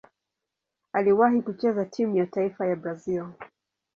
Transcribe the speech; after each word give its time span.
Aliwahi 0.93 1.41
kucheza 1.41 1.85
timu 1.85 2.17
ya 2.17 2.25
taifa 2.25 2.67
ya 2.67 2.75
Brazil. 2.75 3.25